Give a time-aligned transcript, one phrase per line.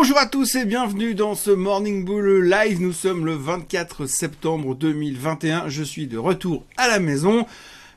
[0.00, 2.80] Bonjour à tous et bienvenue dans ce Morning Bull Live.
[2.80, 5.68] Nous sommes le 24 septembre 2021.
[5.68, 7.46] Je suis de retour à la maison.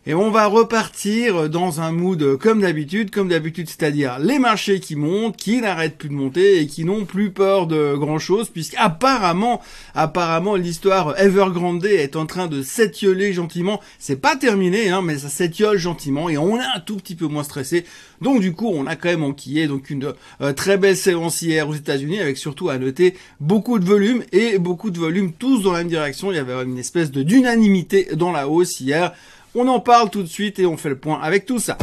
[0.07, 4.95] Et on va repartir dans un mood comme d'habitude, comme d'habitude, c'est-à-dire les marchés qui
[4.95, 9.61] montent, qui n'arrêtent plus de monter et qui n'ont plus peur de grand chose, puisqu'apparemment,
[9.93, 13.79] apparemment, l'histoire Evergrande est en train de s'étioler gentiment.
[13.99, 17.27] C'est pas terminé, hein, mais ça s'étiole gentiment et on est un tout petit peu
[17.27, 17.85] moins stressé.
[18.21, 21.69] Donc du coup, on a quand même enquillé donc une euh, très belle séance hier
[21.69, 25.73] aux États-Unis, avec surtout à noter beaucoup de volume et beaucoup de volume tous dans
[25.73, 26.31] la même direction.
[26.31, 29.13] Il y avait une espèce de d'unanimité dans la hausse hier.
[29.53, 31.77] On en parle tout de suite et on fait le point avec tout ça.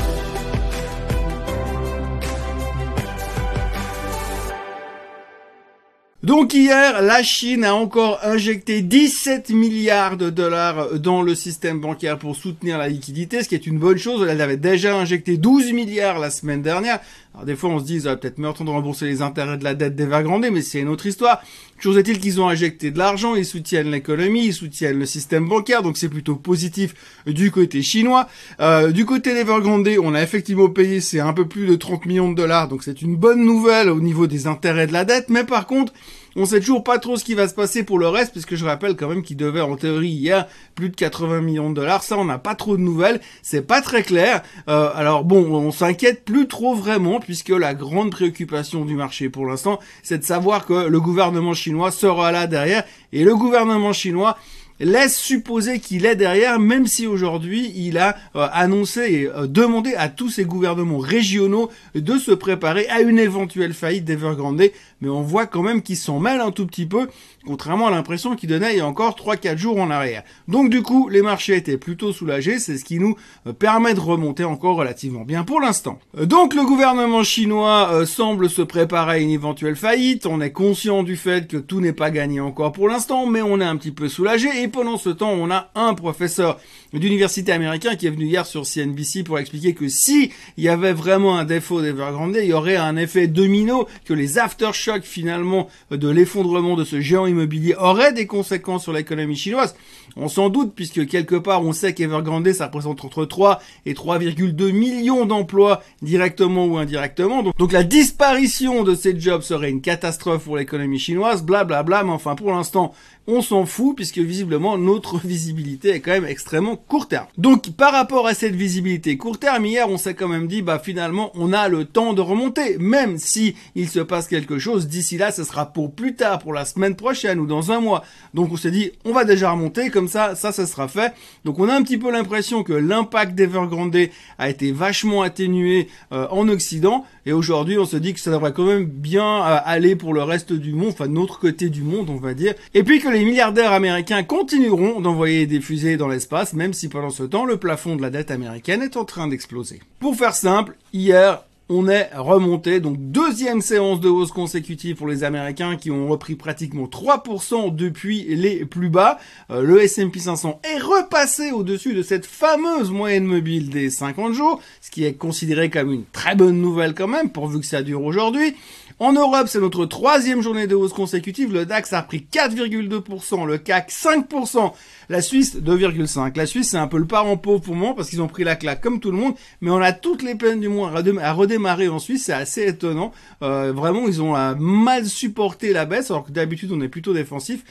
[6.24, 12.18] Donc hier, la Chine a encore injecté 17 milliards de dollars dans le système bancaire
[12.18, 14.26] pour soutenir la liquidité, ce qui est une bonne chose.
[14.28, 16.98] Elle avait déjà injecté 12 milliards la semaine dernière.
[17.34, 19.62] Alors des fois on se dit, ils auraient peut-être mieux de rembourser les intérêts de
[19.62, 21.40] la dette d'Evergrande, mais c'est une autre histoire.
[21.78, 25.84] Chose est-il qu'ils ont injecté de l'argent, ils soutiennent l'économie, ils soutiennent le système bancaire,
[25.84, 28.28] donc c'est plutôt positif du côté chinois.
[28.58, 32.30] Euh, du côté d'Evergrande, on a effectivement payé, c'est un peu plus de 30 millions
[32.30, 35.44] de dollars, donc c'est une bonne nouvelle au niveau des intérêts de la dette, mais
[35.44, 35.92] par contre,
[36.38, 38.64] on sait toujours pas trop ce qui va se passer pour le reste, puisque je
[38.64, 42.04] rappelle quand même qu'il devait en théorie hier plus de 80 millions de dollars.
[42.04, 43.20] Ça, on n'a pas trop de nouvelles.
[43.42, 44.42] C'est pas très clair.
[44.68, 49.46] Euh, alors bon, on s'inquiète plus trop vraiment, puisque la grande préoccupation du marché pour
[49.46, 52.84] l'instant, c'est de savoir que le gouvernement chinois sera là derrière.
[53.12, 54.36] Et le gouvernement chinois
[54.80, 59.94] laisse supposer qu'il est derrière, même si aujourd'hui il a euh, annoncé et euh, demandé
[59.94, 64.62] à tous ses gouvernements régionaux de se préparer à une éventuelle faillite d'Evergrande.
[65.00, 67.08] Mais on voit quand même qu'il s'en mêle un tout petit peu,
[67.46, 70.22] contrairement à l'impression qu'il donnait il y a encore 3-4 jours en arrière.
[70.48, 74.00] Donc du coup, les marchés étaient plutôt soulagés, c'est ce qui nous euh, permet de
[74.00, 75.98] remonter encore relativement bien pour l'instant.
[76.20, 81.16] Donc le gouvernement chinois semble se préparer à une éventuelle faillite, on est conscient du
[81.16, 84.08] fait que tout n'est pas gagné encore pour l'instant, mais on est un petit peu
[84.08, 86.58] soulagé et pendant ce temps, on a un professeur
[86.92, 90.92] d'université américain qui est venu hier sur CNBC pour expliquer que si il y avait
[90.92, 96.08] vraiment un défaut d'Evergrande, il y aurait un effet domino, que les aftershocks finalement de
[96.08, 99.76] l'effondrement de ce géant immobilier auraient des conséquences sur l'économie chinoise.
[100.16, 104.72] On s'en doute puisque quelque part on sait qu'Evergrande ça représente entre 3 et 3,2
[104.72, 107.42] millions d'emplois directement ou indirectement.
[107.42, 111.98] Donc, donc, la disparition de ces jobs serait une catastrophe pour l'économie chinoise, blablabla, bla
[111.98, 112.94] bla, mais enfin pour l'instant
[113.30, 117.26] on s'en fout puisque visiblement notre visibilité est quand même extrêmement court terme.
[117.36, 120.80] Donc par rapport à cette visibilité court terme, hier on s'est quand même dit bah
[120.82, 125.18] finalement on a le temps de remonter, même si il se passe quelque chose d'ici
[125.18, 128.02] là, ce sera pour plus tard, pour la semaine prochaine ou dans un mois.
[128.32, 131.12] Donc on s'est dit on va déjà remonter comme ça, ça ça sera fait.
[131.44, 133.94] Donc on a un petit peu l'impression que l'impact d'Evergrande
[134.38, 138.54] a été vachement atténué euh, en Occident et aujourd'hui on se dit que ça devrait
[138.54, 142.08] quand même bien euh, aller pour le reste du monde, enfin notre côté du monde
[142.08, 142.54] on va dire.
[142.72, 147.22] Et puis que milliardaires américains continueront d'envoyer des fusées dans l'espace, même si pendant ce
[147.22, 149.80] temps, le plafond de la dette américaine est en train d'exploser.
[149.98, 155.22] Pour faire simple, hier, on est remonté, donc deuxième séance de hausse consécutive pour les
[155.22, 159.18] Américains qui ont repris pratiquement 3% depuis les plus bas.
[159.50, 164.62] Euh, le S&P 500 est repassé au-dessus de cette fameuse moyenne mobile des 50 jours,
[164.80, 168.02] ce qui est considéré comme une très bonne nouvelle quand même, pourvu que ça dure
[168.02, 168.54] aujourd'hui.
[169.00, 171.52] En Europe, c'est notre troisième journée de hausse consécutive.
[171.52, 174.72] Le DAX a pris 4,2%, le CAC 5%,
[175.08, 176.36] la Suisse 2,5%.
[176.36, 178.56] La Suisse, c'est un peu le parent pauvre pour moi parce qu'ils ont pris la
[178.56, 180.90] claque comme tout le monde, mais on a toutes les peines du monde
[181.22, 182.24] à redémarrer en Suisse.
[182.24, 183.12] C'est assez étonnant.
[183.42, 187.62] Euh, vraiment, ils ont mal supporté la baisse alors que d'habitude on est plutôt défensif.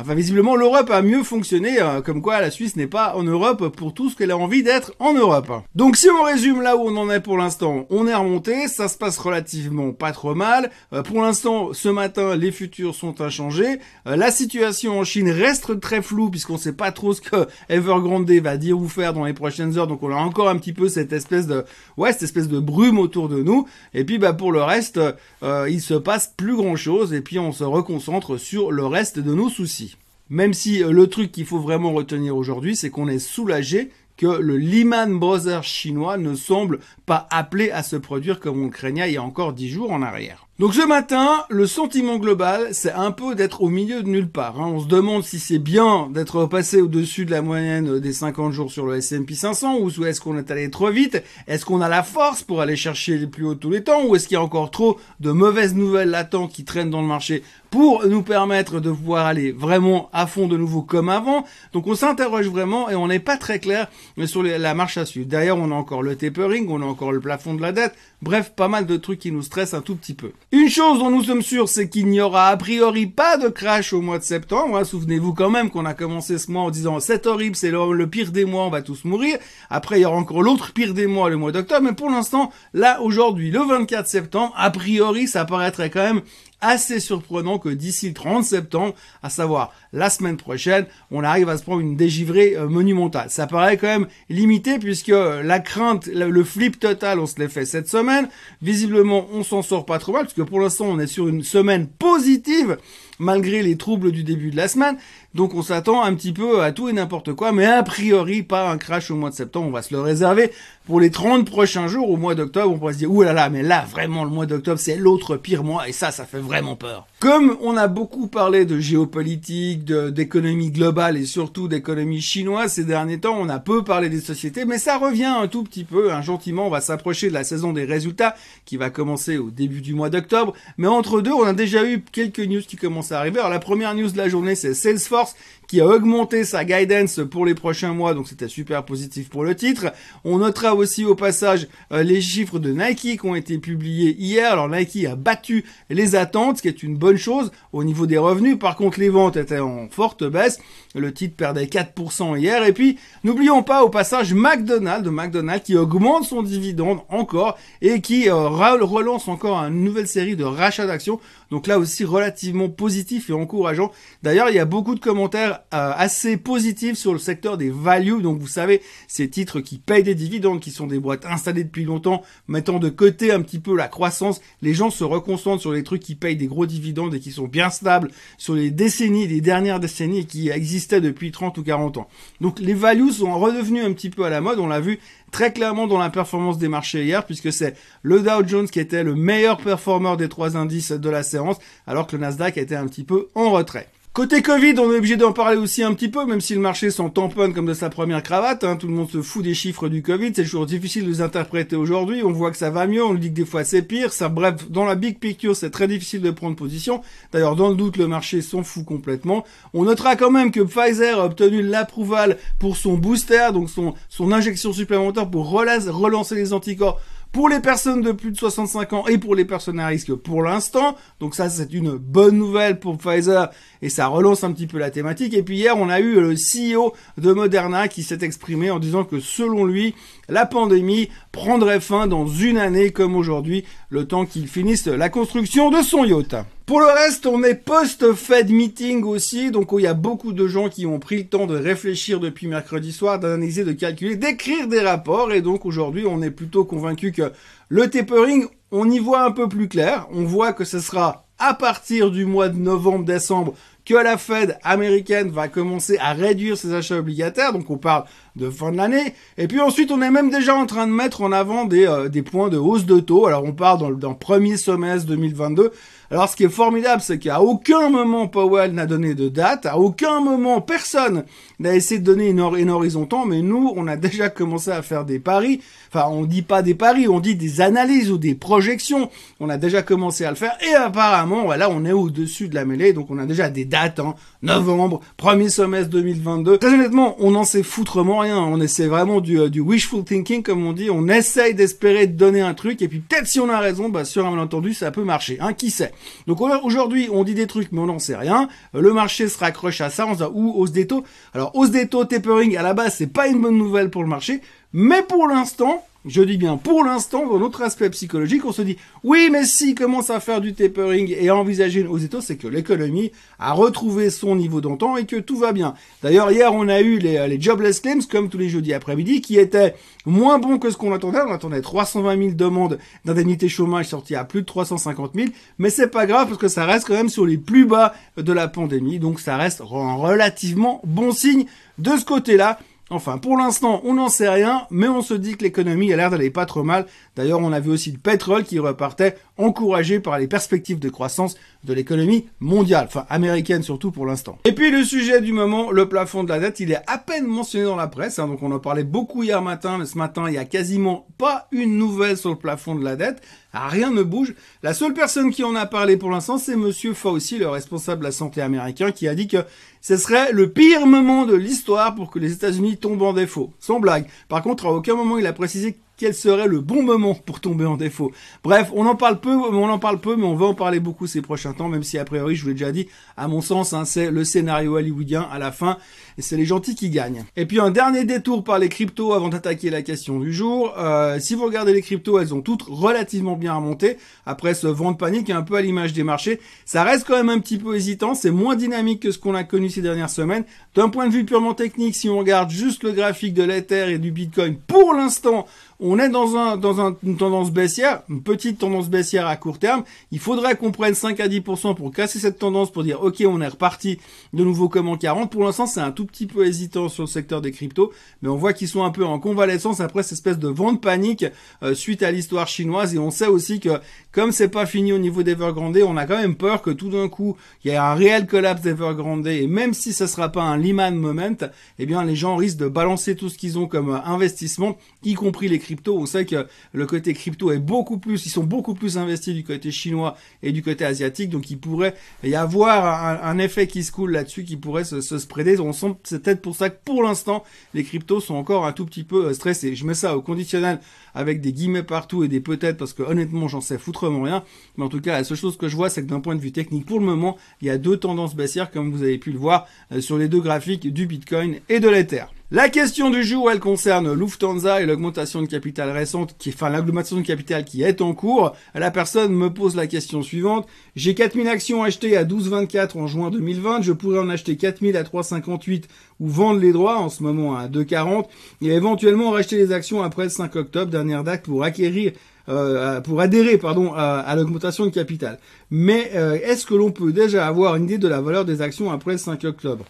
[0.00, 3.68] Enfin, visiblement, l'Europe a mieux fonctionné, euh, comme quoi la Suisse n'est pas en Europe
[3.76, 5.52] pour tout ce qu'elle a envie d'être en Europe.
[5.74, 8.88] Donc, si on résume là où on en est pour l'instant, on est remonté, ça
[8.88, 10.70] se passe relativement pas trop mal.
[10.94, 13.78] Euh, pour l'instant, ce matin, les futurs sont inchangés.
[14.06, 18.30] Euh, la situation en Chine reste très floue puisqu'on sait pas trop ce que Evergrande
[18.30, 19.86] va dire ou faire dans les prochaines heures.
[19.86, 21.66] Donc, on a encore un petit peu cette espèce de,
[21.98, 23.68] ouais, cette espèce de brume autour de nous.
[23.92, 24.98] Et puis, bah, pour le reste,
[25.42, 29.34] il se passe plus grand chose et puis on se reconcentre sur le reste de
[29.34, 29.89] nos soucis.
[30.30, 34.26] Même si euh, le truc qu'il faut vraiment retenir aujourd'hui, c'est qu'on est soulagé que
[34.26, 39.10] le Lehman Brothers chinois ne semble pas appelé à se produire comme on le craignait
[39.10, 40.46] il y a encore dix jours en arrière.
[40.60, 44.60] Donc ce matin, le sentiment global, c'est un peu d'être au milieu de nulle part.
[44.60, 44.70] Hein.
[44.74, 48.70] On se demande si c'est bien d'être passé au-dessus de la moyenne des 50 jours
[48.70, 51.22] sur le S&P 500 ou est-ce qu'on est allé trop vite?
[51.48, 54.04] Est-ce qu'on a la force pour aller chercher les plus hauts tous les temps?
[54.04, 57.08] Ou est-ce qu'il y a encore trop de mauvaises nouvelles latentes qui traînent dans le
[57.08, 61.46] marché pour nous permettre de pouvoir aller vraiment à fond de nouveau comme avant?
[61.72, 63.88] Donc on s'interroge vraiment et on n'est pas très clair
[64.26, 65.26] sur la marche à suivre.
[65.26, 67.94] D'ailleurs, on a encore le tapering, on a encore le plafond de la dette.
[68.20, 70.32] Bref, pas mal de trucs qui nous stressent un tout petit peu.
[70.52, 73.92] Une chose dont nous sommes sûrs, c'est qu'il n'y aura a priori pas de crash
[73.92, 74.78] au mois de septembre.
[74.78, 74.82] Hein.
[74.82, 78.32] Souvenez-vous quand même qu'on a commencé ce mois en disant c'est horrible, c'est le, pire
[78.32, 79.38] des mois, on va tous mourir.
[79.70, 81.82] Après, il y aura encore l'autre pire des mois, le mois d'octobre.
[81.82, 86.22] Mais pour l'instant, là, aujourd'hui, le 24 septembre, a priori, ça paraîtrait quand même
[86.60, 91.58] assez surprenant que d'ici le 30 septembre, à savoir la semaine prochaine, on arrive à
[91.58, 93.30] se prendre une dégivrée euh, monumentale.
[93.30, 97.64] Ça paraît quand même limité puisque la crainte, le, flip total, on se l'est fait
[97.64, 98.28] cette semaine.
[98.62, 101.86] Visiblement, on s'en sort pas trop mal puisque pour l'instant, on est sur une semaine
[101.86, 102.76] positive
[103.18, 104.96] malgré les troubles du début de la semaine.
[105.34, 108.68] Donc on s'attend un petit peu à tout et n'importe quoi, mais a priori pas
[108.68, 110.50] un crash au mois de septembre, on va se le réserver
[110.86, 113.48] pour les 30 prochains jours au mois d'octobre, on pourrait se dire, ouh là là,
[113.48, 116.74] mais là, vraiment, le mois d'octobre, c'est l'autre pire mois, et ça, ça fait vraiment
[116.74, 117.06] peur.
[117.20, 123.20] Comme on a beaucoup parlé de géopolitique, d'économie globale et surtout d'économie chinoise ces derniers
[123.20, 126.22] temps, on a peu parlé des sociétés, mais ça revient un tout petit peu, hein,
[126.22, 129.94] gentiment, on va s'approcher de la saison des résultats, qui va commencer au début du
[129.94, 133.38] mois d'octobre, mais entre deux, on a déjà eu quelques news qui commencent à arriver.
[133.38, 135.36] Alors la première news de la journée, c'est Salesforce,
[135.70, 139.54] qui a augmenté sa guidance pour les prochains mois, donc c'était super positif pour le
[139.54, 139.92] titre.
[140.24, 144.50] On notera aussi au passage euh, les chiffres de Nike qui ont été publiés hier.
[144.50, 148.18] Alors Nike a battu les attentes, ce qui est une bonne chose au niveau des
[148.18, 148.58] revenus.
[148.58, 150.58] Par contre, les ventes étaient en forte baisse.
[150.94, 152.64] Le titre perdait 4% hier.
[152.64, 158.28] Et puis, n'oublions pas au passage McDonald's, McDonald's qui augmente son dividende encore et qui
[158.28, 161.20] euh, relance encore une nouvelle série de rachats d'actions.
[161.50, 163.90] Donc là aussi relativement positif et encourageant.
[164.22, 168.22] D'ailleurs, il y a beaucoup de commentaires euh, assez positif sur le secteur des values.
[168.22, 171.84] Donc vous savez, ces titres qui payent des dividendes, qui sont des boîtes installées depuis
[171.84, 175.82] longtemps, mettant de côté un petit peu la croissance, les gens se reconcentrent sur les
[175.82, 179.40] trucs qui payent des gros dividendes et qui sont bien stables sur les décennies, les
[179.40, 182.08] dernières décennies qui existaient depuis 30 ou 40 ans.
[182.40, 184.98] Donc les values sont redevenus un petit peu à la mode, on l'a vu
[185.30, 189.04] très clairement dans la performance des marchés hier, puisque c'est le Dow Jones qui était
[189.04, 192.86] le meilleur performeur des trois indices de la séance, alors que le Nasdaq était un
[192.86, 193.88] petit peu en retrait.
[194.12, 196.90] Côté Covid, on est obligé d'en parler aussi un petit peu, même si le marché
[196.90, 198.64] s'en tamponne comme de sa première cravate.
[198.64, 198.74] Hein.
[198.74, 200.32] tout le monde se fout des chiffres du Covid.
[200.34, 202.24] C'est toujours difficile de les interpréter aujourd'hui.
[202.24, 204.12] On voit que ça va mieux, on dit que des fois c'est pire.
[204.12, 207.02] Ça, bref, dans la big picture, c'est très difficile de prendre position.
[207.30, 209.44] D'ailleurs, dans le doute, le marché s'en fout complètement.
[209.74, 214.72] On notera quand même que Pfizer a obtenu l'approval pour son booster, donc son injection
[214.72, 217.00] supplémentaire pour relancer les anticorps
[217.32, 220.42] pour les personnes de plus de 65 ans et pour les personnes à risque pour
[220.42, 220.96] l'instant.
[221.20, 223.50] Donc ça, c'est une bonne nouvelle pour Pfizer
[223.82, 225.34] et ça relance un petit peu la thématique.
[225.34, 229.04] Et puis hier, on a eu le CEO de Moderna qui s'est exprimé en disant
[229.04, 229.94] que selon lui,
[230.28, 235.70] la pandémie prendrait fin dans une année comme aujourd'hui, le temps qu'il finisse la construction
[235.70, 236.36] de son yacht.
[236.70, 240.68] Pour le reste, on est post-Fed meeting aussi, donc il y a beaucoup de gens
[240.68, 244.78] qui ont pris le temps de réfléchir depuis mercredi soir, d'analyser, de calculer, d'écrire des
[244.78, 247.32] rapports, et donc aujourd'hui, on est plutôt convaincu que
[247.70, 250.06] le tapering, on y voit un peu plus clair.
[250.12, 255.30] On voit que ce sera à partir du mois de novembre-décembre que la Fed américaine
[255.30, 258.04] va commencer à réduire ses achats obligataires, donc on parle
[258.36, 261.22] de fin de l'année, et puis ensuite on est même déjà en train de mettre
[261.22, 264.16] en avant des, euh, des points de hausse de taux, alors on parle dans le
[264.16, 265.72] premier semestre 2022,
[266.10, 269.78] alors ce qui est formidable, c'est qu'à aucun moment Powell n'a donné de date, à
[269.78, 271.24] aucun moment personne
[271.60, 275.04] n'a essayé de donner une, une horizon mais nous, on a déjà commencé à faire
[275.04, 275.60] des paris.
[275.92, 279.10] Enfin, on dit pas des paris, on dit des analyses ou des projections.
[279.40, 280.56] On a déjà commencé à le faire.
[280.68, 284.00] Et apparemment, voilà, on est au-dessus de la mêlée, donc on a déjà des dates,
[284.00, 286.58] hein, novembre, premier semestre 2022.
[286.58, 288.38] Très honnêtement, on n'en sait foutrement rien.
[288.38, 290.90] On essaie vraiment du, euh, du wishful thinking, comme on dit.
[290.90, 294.04] On essaye d'espérer de donner un truc et puis peut-être si on a raison, bah
[294.04, 295.38] sur un malentendu, ça peut marcher.
[295.40, 295.92] Hein, qui sait?
[296.26, 298.48] Donc aujourd'hui, on dit des trucs, mais on n'en sait rien.
[298.72, 301.04] Le marché se raccroche à ça, on se dit, ou hausse des taux.
[301.34, 304.08] Alors, hausse des taux, tapering, à la base, c'est pas une bonne nouvelle pour le
[304.08, 304.40] marché.
[304.72, 308.76] Mais pour l'instant, je dis bien pour l'instant, dans notre aspect psychologique, on se dit
[309.04, 312.36] oui, mais si commence à faire du tapering et à envisager une hausse des c'est
[312.36, 315.74] que l'économie a retrouvé son niveau d'antan et que tout va bien.
[316.02, 319.38] D'ailleurs, hier, on a eu les, les jobless claims, comme tous les jeudis après-midi, qui
[319.38, 319.74] étaient
[320.06, 321.20] moins bons que ce qu'on attendait.
[321.26, 325.28] On attendait 320 000 demandes d'indemnité chômage sorties à plus de 350 000,
[325.58, 328.32] mais c'est pas grave parce que ça reste quand même sur les plus bas de
[328.32, 331.46] la pandémie, donc ça reste un relativement bon signe
[331.78, 332.58] de ce côté-là.
[332.92, 336.10] Enfin, pour l'instant, on n'en sait rien, mais on se dit que l'économie a l'air
[336.10, 336.86] d'aller pas trop mal.
[337.14, 341.36] D'ailleurs, on a vu aussi le pétrole qui repartait, encouragé par les perspectives de croissance
[341.62, 344.38] de l'économie mondiale, enfin américaine surtout pour l'instant.
[344.44, 347.26] Et puis le sujet du moment, le plafond de la dette, il est à peine
[347.26, 350.24] mentionné dans la presse, hein, donc on en parlait beaucoup hier matin, mais ce matin,
[350.28, 353.22] il y a quasiment pas une nouvelle sur le plafond de la dette.
[353.52, 354.34] Rien ne bouge.
[354.62, 358.06] La seule personne qui en a parlé pour l'instant, c'est Monsieur Fauci, le responsable de
[358.06, 359.38] la santé américain, qui a dit que
[359.80, 363.52] ce serait le pire moment de l'histoire pour que les États-Unis tombent en défaut.
[363.58, 364.06] Sans blague.
[364.28, 367.66] Par contre, à aucun moment il a précisé quel serait le bon moment pour tomber
[367.66, 368.10] en défaut.
[368.42, 371.06] Bref, on en parle peu, on en parle peu, mais on va en parler beaucoup
[371.06, 372.88] ces prochains temps, même si a priori, je vous l'ai déjà dit,
[373.18, 375.76] à mon sens, hein, c'est le scénario hollywoodien à la fin,
[376.16, 377.26] et c'est les gentils qui gagnent.
[377.36, 380.72] Et puis un dernier détour par les cryptos avant d'attaquer la question du jour.
[380.78, 384.92] Euh, si vous regardez les cryptos, elles ont toutes relativement bien remonté après ce vent
[384.92, 386.40] de panique un peu à l'image des marchés.
[386.64, 389.44] Ça reste quand même un petit peu hésitant, c'est moins dynamique que ce qu'on a
[389.44, 390.44] connu ces dernières semaines.
[390.74, 393.98] D'un point de vue purement technique, si on regarde juste le graphique de l'Ether et
[393.98, 395.46] du Bitcoin, pour l'instant,
[395.80, 399.82] on est dans, un, dans une tendance baissière, une petite tendance baissière à court terme.
[400.12, 403.40] Il faudrait qu'on prenne 5 à 10% pour casser cette tendance, pour dire ok, on
[403.40, 403.98] est reparti
[404.34, 405.32] de nouveau comme en 40.
[405.32, 408.36] Pour l'instant, c'est un tout petit peu hésitant sur le secteur des cryptos, mais on
[408.36, 411.24] voit qu'ils sont un peu en convalescence après cette espèce de vent de panique
[411.62, 412.94] euh, suite à l'histoire chinoise.
[412.94, 413.80] Et on sait aussi que
[414.12, 417.08] comme c'est pas fini au niveau d'Evergrande, on a quand même peur que tout d'un
[417.08, 419.26] coup, il y ait un réel collapse d'Evergrande.
[419.26, 421.36] Et même si ça sera pas un Lehman moment,
[421.78, 425.14] eh bien les gens risquent de balancer tout ce qu'ils ont comme euh, investissement, y
[425.14, 425.58] compris les
[425.88, 429.44] on sait que le côté crypto est beaucoup plus, ils sont beaucoup plus investis du
[429.44, 433.92] côté chinois et du côté asiatique, donc il pourrait y avoir un, effet qui se
[433.92, 435.58] coule là-dessus, qui pourrait se, se spreader.
[435.60, 437.42] On sent, c'est peut-être pour ça que pour l'instant,
[437.74, 439.74] les cryptos sont encore un tout petit peu euh, stressés.
[439.74, 440.80] Je mets ça au conditionnel
[441.14, 444.44] avec des guillemets partout et des peut-être parce que honnêtement, j'en sais foutrement rien.
[444.76, 446.40] Mais en tout cas, la seule chose que je vois, c'est que d'un point de
[446.40, 449.32] vue technique, pour le moment, il y a deux tendances baissières, comme vous avez pu
[449.32, 452.24] le voir euh, sur les deux graphiques du Bitcoin et de l'Ether.
[452.52, 457.18] La question du jour, elle concerne Lufthansa et l'augmentation de capital récente, qui, enfin l'augmentation
[457.18, 458.56] de capital qui est en cours.
[458.74, 460.66] La personne me pose la question suivante.
[460.96, 463.82] J'ai 4000 actions achetées à 12,24 en juin 2020.
[463.82, 465.84] Je pourrais en acheter 4000 à 3,58
[466.18, 468.24] ou vendre les droits en ce moment à 2,40
[468.62, 472.14] et éventuellement racheter les actions après le 5 octobre, dernière date pour acquérir
[472.48, 475.38] euh, pour adhérer pardon à, l'augmentation de capital.
[475.70, 478.90] Mais euh, est-ce que l'on peut déjà avoir une idée de la valeur des actions
[478.90, 479.84] après le 5 octobre?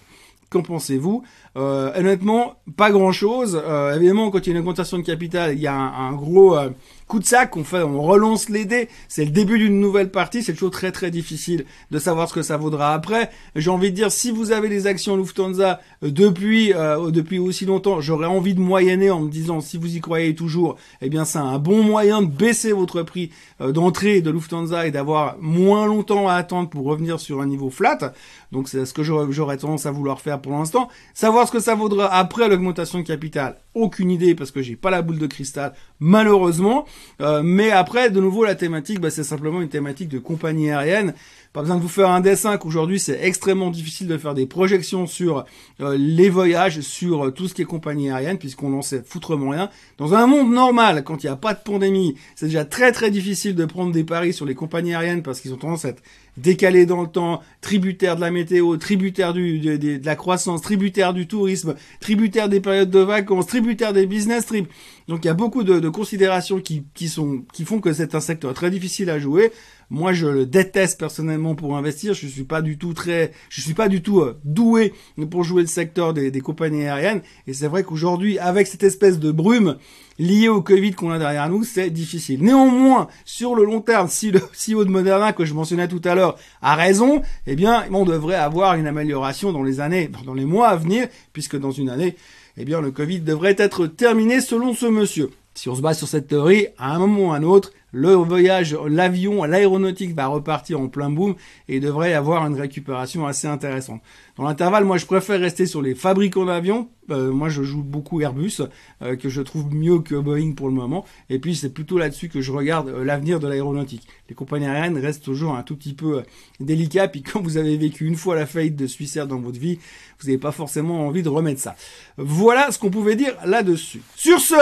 [0.50, 1.22] Qu'en pensez-vous?
[1.56, 3.60] Euh, Honnêtement, pas grand-chose.
[3.64, 6.56] Euh, évidemment, quand il y a une augmentation de capital, il y a un, gros
[6.56, 6.70] euh,
[7.08, 7.56] coup de sac.
[7.56, 8.88] On fait, on relance les dés.
[9.08, 10.42] C'est le début d'une nouvelle partie.
[10.42, 13.30] C'est toujours très très difficile de savoir ce que ça vaudra après.
[13.56, 16.72] J'ai envie de dire, si vous avez des actions Lufthansa euh, depuis
[17.10, 20.76] depuis aussi longtemps, j'aurais envie de moyenner en me disant, si vous y croyez toujours,
[21.00, 23.30] eh bien c'est un bon moyen de baisser votre prix
[23.60, 28.12] d'entrée de Lufthansa et d'avoir moins longtemps à attendre pour revenir sur un niveau flat.
[28.52, 30.88] Donc c'est ce que j'aurais tendance à vouloir faire pour l'instant.
[31.14, 34.90] Savoir ce que ça vaudra après l'augmentation de capital, aucune idée parce que j'ai pas
[34.90, 36.86] la boule de cristal, malheureusement.
[37.20, 41.14] Euh, mais après, de nouveau, la thématique, bah, c'est simplement une thématique de compagnie aérienne.
[41.52, 45.08] Pas besoin de vous faire un dessin qu'aujourd'hui c'est extrêmement difficile de faire des projections
[45.08, 45.44] sur
[45.80, 49.50] euh, les voyages, sur euh, tout ce qui est compagnie aérienne, puisqu'on n'en sait foutrement
[49.50, 49.68] rien.
[49.98, 53.10] Dans un monde normal, quand il n'y a pas de pandémie, c'est déjà très très
[53.10, 56.02] difficile de prendre des paris sur les compagnies aériennes parce qu'ils ont tendance à être
[56.36, 61.12] décalés dans le temps, tributaires de la météo, tributaires du, de, de, la croissance, tributaires
[61.14, 64.68] du tourisme, tributaires des périodes de vacances, tributaires des business trips.
[65.08, 68.14] Donc il y a beaucoup de, de considérations qui, qui, sont, qui font que c'est
[68.14, 69.50] un secteur très difficile à jouer.
[69.90, 72.14] Moi, je le déteste personnellement pour investir.
[72.14, 74.94] Je suis pas du tout très, je suis pas du tout euh, doué
[75.30, 77.22] pour jouer le secteur des, des compagnies aériennes.
[77.48, 79.78] Et c'est vrai qu'aujourd'hui, avec cette espèce de brume
[80.20, 82.44] liée au Covid qu'on a derrière nous, c'est difficile.
[82.44, 86.14] Néanmoins, sur le long terme, si le CEO de Moderna que je mentionnais tout à
[86.14, 90.44] l'heure a raison, eh bien, on devrait avoir une amélioration dans les années, dans les
[90.44, 92.14] mois à venir, puisque dans une année,
[92.56, 95.30] eh bien, le Covid devrait être terminé selon ce monsieur.
[95.54, 98.12] Si on se base sur cette théorie, à un moment ou à un autre, le
[98.12, 101.34] voyage, l'avion, l'aéronautique va repartir en plein boom
[101.68, 104.00] et devrait avoir une récupération assez intéressante.
[104.36, 106.88] Dans l'intervalle, moi, je préfère rester sur les fabricants d'avions.
[107.10, 108.62] Euh, moi, je joue beaucoup Airbus,
[109.02, 111.04] euh, que je trouve mieux que Boeing pour le moment.
[111.28, 114.06] Et puis, c'est plutôt là-dessus que je regarde euh, l'avenir de l'aéronautique.
[114.28, 116.22] Les compagnies aériennes restent toujours un tout petit peu
[116.60, 117.08] délicats.
[117.08, 119.78] Puis, quand vous avez vécu une fois la faillite de Swissair dans votre vie,
[120.20, 121.76] vous n'avez pas forcément envie de remettre ça.
[122.18, 124.02] Voilà ce qu'on pouvait dire là-dessus.
[124.16, 124.54] Sur ce,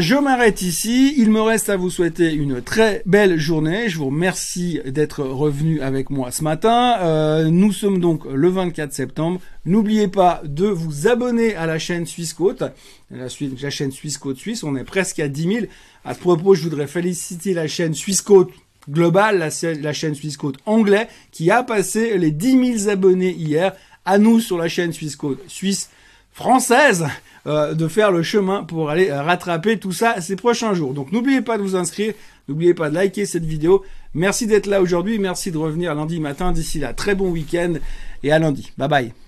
[0.00, 1.14] je m'arrête ici.
[1.16, 3.88] Il me reste à vous souhaiter une très belle journée.
[3.88, 7.48] Je vous remercie d'être revenu avec moi ce matin.
[7.48, 9.40] nous sommes donc le 24 septembre.
[9.64, 12.62] N'oubliez pas de vous abonner à la chaîne Suisse Côte,
[13.10, 14.64] la, chaîne Suisse Côte Suisse.
[14.64, 15.66] On est presque à 10 000.
[16.04, 18.50] À ce propos, je voudrais féliciter la chaîne Suisse Côte
[18.88, 23.74] globale, la, chaîne Suisse Côte anglais, qui a passé les 10 000 abonnés hier.
[24.04, 25.90] À nous sur la chaîne Suisse Côte Suisse
[26.32, 27.06] française
[27.46, 30.94] euh, de faire le chemin pour aller rattraper tout ça ces prochains jours.
[30.94, 32.14] Donc n'oubliez pas de vous inscrire,
[32.48, 33.84] n'oubliez pas de liker cette vidéo.
[34.14, 36.52] Merci d'être là aujourd'hui, merci de revenir lundi matin.
[36.52, 37.74] D'ici là, très bon week-end
[38.22, 38.72] et à lundi.
[38.78, 39.18] Bye bye.